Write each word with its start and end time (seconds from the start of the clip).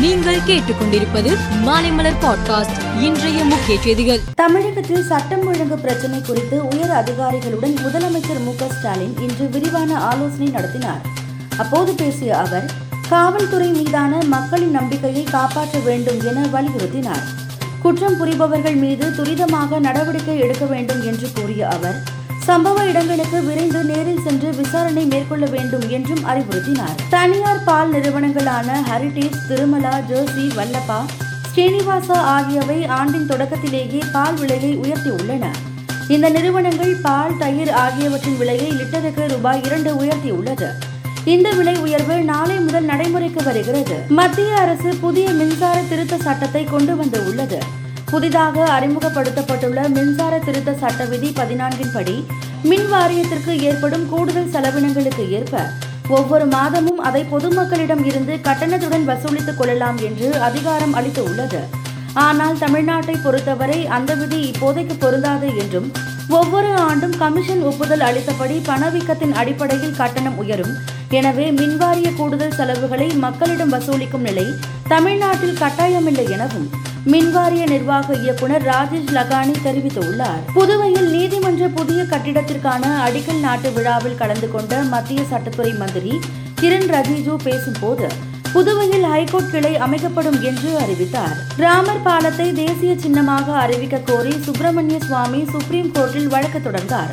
நீங்கள் 0.00 0.38
கேட்டுக்கொண்டிருப்பது 0.46 1.30
மாலைமலர் 1.64 2.16
பாட்காஸ்ட் 2.20 3.00
இன்றைய 3.00 3.44
முக்கிய 3.44 3.80
செய்திகள். 3.80 4.20
தமிழகத்தில் 4.34 5.02
சட்டம் 5.02 5.46
ஒழுங்கு 5.46 5.78
பிரச்சினை 5.78 6.20
குறித்து 6.20 6.68
உயர் 6.68 6.90
அதிகாரிகளுடன் 6.90 7.74
முதலமைச்சர் 7.84 8.44
மு 8.44 8.52
ஸ்டாலின் 8.68 9.14
இன்று 9.20 9.48
விரிவான 9.48 9.98
ஆலோசனை 9.98 10.48
நடத்தினார். 10.48 11.00
அப்போது 11.56 11.92
பேசிய 11.92 12.38
அவர் 12.38 12.70
காவல்துறை 13.08 13.68
மீதான 13.68 14.24
மக்களின் 14.24 14.70
நம்பிக்கையை 14.70 15.24
காப்பாற்ற 15.24 15.78
வேண்டும் 15.78 16.20
என 16.20 16.46
வலியுறுத்தினார். 16.46 17.24
குற்றம் 17.82 18.16
புரிபவர்கள் 18.16 18.76
மீது 18.76 19.06
துரிதமாக 19.10 19.78
நடவடிக்கை 19.78 20.38
எடுக்க 20.38 20.64
வேண்டும் 20.64 21.04
என்று 21.06 21.30
கூறிய 21.34 21.68
அவர் 21.68 22.02
சம்பவ 22.50 22.84
இடங்களுக்கு 22.86 23.42
விரைந்து 23.42 23.84
நேரில் 23.84 24.22
சென்று 24.24 24.54
விசாரணை 24.54 25.04
மேற்கொள்ள 25.04 25.46
வேண்டும் 25.46 25.88
என்றும் 25.88 26.22
அறிவுறுத்தினார். 26.28 26.94
தனியார் 27.10 27.64
பால் 27.64 27.92
நிறுவனங்களான 27.92 28.68
ஹெரிடேஜ் 28.90 29.36
திருமலா 29.48 29.92
ஜெர்சி 30.10 30.44
வல்லப்பா 30.56 30.98
ஸ்ரீனிவாசா 31.52 32.12
ஆகியவை 32.12 32.86
ஆண்டின் 32.86 33.26
தொடக்கத்திலேயே 33.26 34.00
பால் 34.12 34.34
விலையை 34.34 34.78
உயர்த்தியுள்ளன. 34.78 35.44
இந்த 36.08 36.28
நிறுவனங்கள் 36.28 36.94
பால் 37.02 37.38
தயிர் 37.38 37.70
ஆகியவற்றின் 37.70 38.36
விலையை 38.36 38.70
லிட்டருக்கு 38.70 39.28
ரூபாய் 39.28 39.62
இரண்டு 39.64 39.92
உயர்த்தியுள்ளது. 39.94 40.70
இந்த 41.24 41.50
விலை 41.50 41.76
உயர்வு 41.76 42.20
நாளை 42.22 42.56
முதல் 42.56 42.84
நடைமுறைக்கு 42.84 43.44
வருகிறது. 43.44 43.98
மத்திய 44.08 44.56
அரசு 44.56 44.94
புதிய 45.00 45.30
மின்சார 45.30 45.80
திருத்த 45.88 46.16
சட்டத்தை 46.16 46.64
கொண்டு 46.64 46.96
வந்து 46.96 47.24
உள்ளது. 47.24 47.60
புதிதாக 48.10 48.66
அறிமுகப்படுத்தப்பட்டுள்ள 48.70 49.88
மின்சார 49.88 50.38
திருத்த 50.38 50.74
சட்ட 50.74 51.04
விதி 51.04 51.32
பதினான்கின் 51.36 51.92
படி 51.92 52.16
மின் 52.62 52.88
வாரியத்திற்கு 52.92 53.60
ஏற்படும் 53.60 54.08
கூடுதல் 54.08 54.52
செலவினங்களுக்கு 54.52 55.28
ஏற்ப 55.30 55.54
ஒவ்வொரு 56.08 56.46
மாதமும் 56.46 57.00
அதை 57.00 57.26
பொதுமக்களிடம் 57.30 58.04
இருந்து 58.04 58.40
கட்டணத்துடன் 58.40 59.04
வசூலித்துக் 59.04 59.56
கொள்ளலாம் 59.56 59.98
என்று 59.98 60.38
அதிகாரம் 60.40 60.94
அளித்து 60.94 61.24
உள்ளது 61.24 61.60
ஆனால் 62.14 62.58
தமிழ்நாட்டை 62.58 63.22
பொறுத்தவரை 63.22 63.86
அந்த 63.86 64.14
விதி 64.14 64.52
இப்போதைக்கு 64.52 64.94
பொருந்தாது 64.98 65.56
என்றும் 65.56 65.88
ஒவ்வொரு 66.28 66.74
ஆண்டும் 66.80 67.16
கமிஷன் 67.16 67.62
ஒப்புதல் 67.62 68.00
அளித்தபடி 68.00 68.60
பணவீக்கத்தின் 68.66 69.32
அடிப்படையில் 69.32 69.96
கட்டணம் 69.96 70.36
உயரும். 70.36 70.74
எனவே 71.10 71.50
மின்வாரிய 71.50 72.16
கூடுதல் 72.16 72.54
செலவுகளை 72.54 73.14
மக்களிடம் 73.16 73.72
வசூலிக்கும் 73.72 74.20
நிலை 74.20 74.46
தமிழ்நாட்டில் 74.88 75.58
கட்டாயமில்லை 75.58 76.30
எனவும் 76.30 76.68
மின்வாரிய 77.06 77.66
நிர்வாக 77.66 78.14
இயக்குனர் 78.14 78.62
ராஜேஷ் 78.62 79.12
லகானி 79.12 79.54
தெரிவித்துள்ளார். 79.64 80.42
புதுவையில் 80.54 81.10
நீதிமன்ற 81.10 81.68
புதிய 81.68 82.02
கட்டிடத்திற்கான 82.02 82.82
அடிக்கல் 83.06 83.40
நாட்டு 83.40 83.72
விழாவில் 83.72 84.14
கலந்து 84.14 84.50
கொண்ட 84.50 84.82
மத்திய 84.82 85.22
சட்டத்துறை 85.22 85.76
மந்திரி 85.78 86.20
கிரண் 86.60 86.90
ரஜிஜு 86.94 87.36
பேசும்போது 87.42 88.08
புதுவையில் 88.52 89.02
ஹைகோர்ட் 89.02 89.50
கிளை 89.50 89.76
அமைக்கப்படும் 89.76 90.42
என்று 90.42 90.78
அறிவித்தார். 90.78 91.36
ராமர் 91.56 92.02
பாலத்தை 92.02 92.52
தேசிய 92.52 92.96
சின்னமாக 92.98 93.52
அறிவிக்க 93.52 93.98
கோரி 93.98 94.34
சுப்பிரமணிய 94.44 94.98
சுவாமி 95.06 95.44
சுப்ரீம் 95.44 95.92
கோர்ட்டில் 95.92 96.26
வழக்கு 96.26 96.58
தொடர்ந்தார். 96.58 97.08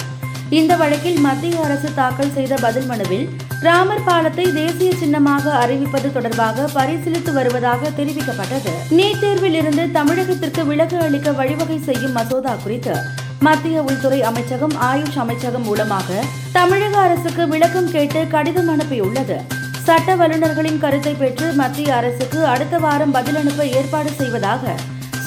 இந்த 0.49 0.75
வழக்கில் 0.75 1.19
மத்திய 1.19 1.63
அரசு 1.63 1.93
தாக்கல் 1.93 2.33
செய்த 2.33 2.55
பதில் 2.55 2.85
மனுவில் 2.85 3.29
ராமர் 3.61 4.03
பாலத்தை 4.03 4.53
தேசிய 4.53 4.95
சின்னமாக 4.95 5.67
அறிவிப்பது 5.67 6.11
தொடர்பாக 6.11 6.69
பரிசீலித்து 6.73 7.33
வருவதாக 7.33 7.89
தெரிவிக்கப்பட்டது. 7.89 8.71
நீட் 8.89 9.19
தேர்வில் 9.19 9.53
இருந்து 9.53 9.89
தமிழகத்திற்கு 9.93 10.65
விலக்கு 10.65 10.99
அளிக்க 10.99 11.31
வழிவகை 11.31 11.79
செய்யும் 11.79 12.11
மசோதா 12.11 12.55
குறித்து 12.63 12.95
மத்திய 13.39 13.81
உள்துறை 13.81 14.23
அமைச்சகம் 14.23 14.73
ஆயுஷ் 14.73 15.17
அமைச்சகம் 15.17 15.63
மூலமாக 15.63 16.23
தமிழக 16.51 16.97
அரசுக்கு 16.97 17.47
விளக்கம் 17.47 17.91
கேட்டு 17.91 18.27
கடிதம் 18.27 18.69
அனுப்பியுள்ளது. 18.69 19.35
சட்ட 19.83 20.15
வல்லுநர்களின் 20.15 20.79
கருத்தை 20.79 21.13
பெற்று 21.13 21.51
மத்திய 21.51 21.95
அரசுக்கு 21.95 22.45
அடுத்த 22.45 22.77
வாரம் 22.77 23.11
பதில் 23.11 23.35
அனுப்ப 23.35 23.65
ஏற்பாடு 23.65 24.09
செய்வதாக 24.09 24.75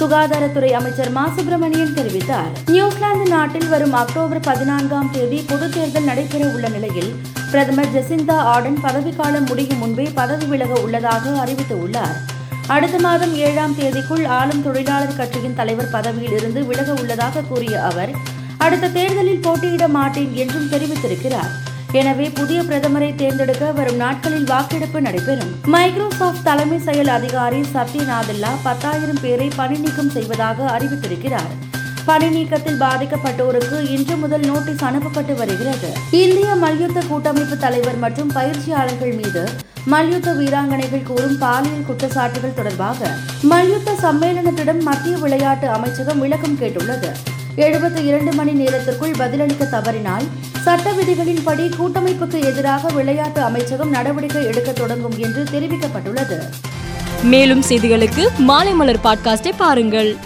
சுகாதாரத்துறை 0.01 0.71
அமைச்சர் 0.71 1.11
மா. 1.11 1.25
சுப்பிரமணியன் 1.27 1.95
தெரிவித்தார். 1.95 2.71
நியூசிலாந்து 2.71 3.31
நாட்டில் 3.31 3.69
வரும் 3.69 3.93
அக்டோபர் 3.93 4.41
பதினான்காம் 4.41 5.11
தேதி 5.13 5.45
பொதுத் 5.49 5.73
தேர்தல் 5.73 6.05
நடைபெற 6.05 6.47
உள்ள 6.47 6.69
நிலையில் 6.69 7.21
பிரதமர் 7.51 7.95
ஜெசிந்தா 7.95 8.35
ஆர்டன் 8.53 8.81
பதவிக்காலம் 8.83 9.47
முடியும் 9.47 9.79
முன்பே 9.79 10.05
பதவி 10.19 10.45
விலக 10.45 10.73
உள்ளதாக 10.81 11.31
அறிவித்துள்ளார். 11.45 12.19
அடுத்த 12.67 12.99
மாதம் 12.99 13.35
ஏழாம் 13.37 13.75
தேதிக்குள் 13.79 14.27
ஆளும் 14.27 14.63
தொழிலாளர் 14.63 15.17
கட்சியின் 15.17 15.55
தலைவர் 15.55 15.91
பதவியில் 15.91 16.33
இருந்து 16.33 16.67
விலக 16.67 16.93
உள்ளதாக 16.93 17.41
கூறிய 17.41 17.83
அவர் 17.83 18.13
அடுத்த 18.59 18.89
தேர்தலில் 18.89 19.43
போட்டியிட 19.43 19.89
மாட்டேன் 19.89 20.35
என்றும் 20.35 20.71
தெரிவித்திருக்கிறார். 20.73 21.51
எனவே 21.93 22.29
புதிய 22.29 22.61
பிரதமரை 22.61 23.15
தேர்ந்தெடுக்க 23.15 23.73
வரும் 23.73 23.97
நாட்களில் 23.97 24.45
வாக்கெடுப்பு 24.45 25.01
நடைபெறும். 25.01 25.53
மைக்ரோசாஃப்ட் 25.67 26.43
தலைமை 26.43 26.79
செயல் 26.79 27.09
அதிகாரி 27.09 27.65
சத்யநாதல்லா 27.75 28.53
பத்தாயிரம் 28.63 29.21
பேரை 29.23 29.51
பணி 29.57 29.79
நீக்கம் 29.79 30.11
செய்வதாக 30.11 30.79
அறிவித்திருக்கிறார். 30.79 31.53
பணி 32.11 32.29
நீக்கத்தில் 32.29 32.81
பாதிக்கப்பட்டோருக்கு 32.81 33.91
இன்று 33.91 34.17
முதல் 34.17 34.41
நோட்டீஸ் 34.41 34.85
அனுப்பப்பட்டு 34.85 35.35
வருகிறது. 35.35 35.89
இந்திய 36.11 36.55
மல்யுத்த 36.55 37.01
கூட்டமைப்பு 37.09 37.57
தலைவர் 37.57 37.99
மற்றும் 37.99 38.33
பயிற்சியாளர்கள் 38.33 39.13
மீது 39.13 39.49
மல்யுத்த 39.85 40.33
வீராங்கனைகள் 40.33 41.03
கூறும் 41.03 41.39
பாலியல் 41.39 41.85
குற்றச்சாட்டுகள் 41.89 42.55
தொடர்பாக 42.55 43.11
மல்யுத்த 43.43 43.93
சம்மேளனத்திடம் 44.03 44.81
மத்திய 44.81 45.17
விளையாட்டு 45.17 45.69
அமைச்சகம் 45.69 46.19
விளக்கம் 46.19 46.59
கேட்டுள்ளது. 46.59 47.11
எழுபத்தி 47.57 48.05
இரண்டு 48.05 48.33
மணி 48.33 48.53
நேரத்திற்குள் 48.53 49.15
பதிலளிக்க 49.19 49.65
தவறினால் 49.65 50.27
சட்ட 50.61 50.93
விதிகளின்படி 50.93 51.71
கூட்டமைப்புக்கு 51.81 52.45
எதிராக 52.45 52.89
விளையாட்டு 52.89 53.43
அமைச்சகம் 53.43 53.91
நடவடிக்கை 53.91 54.45
எடுக்க 54.45 54.73
தொடங்கும் 54.73 55.19
என்று 55.19 55.45
தெரிவிக்கப்பட்டுள்ளது. 55.53 56.39
மேலும் 57.23 57.63
செய்திகளுக்கு 57.69 58.27
மாலை 58.39 58.73
மலர் 58.73 59.05
பாட்காஸ்டை 59.05 59.53
பாருங்கள். 59.57 60.17